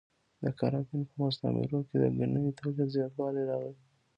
[0.43, 3.73] د کارابین په مستعمرو کې د ګنیو تولید زیاتوالی راغی.